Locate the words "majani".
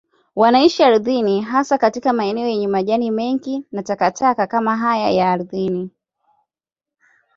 2.67-3.11